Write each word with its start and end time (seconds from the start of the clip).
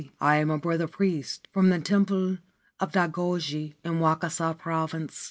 I 0.19 0.37
am 0.37 0.49
a 0.49 0.57
brother 0.57 0.87
priest— 0.87 1.47
from 1.53 1.69
the 1.69 1.77
Temple 1.79 2.39
of 2.79 2.91
Daigoji, 2.91 3.75
in 3.83 3.99
Wakasa 3.99 4.57
Province. 4.57 5.19